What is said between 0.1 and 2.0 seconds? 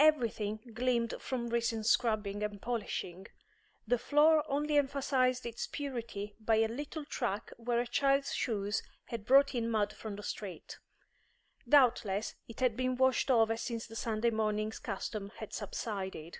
thing gleamed from recent